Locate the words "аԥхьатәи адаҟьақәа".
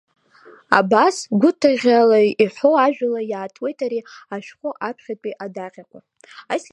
4.87-5.99